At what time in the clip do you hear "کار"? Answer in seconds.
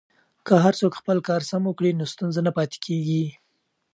1.27-1.41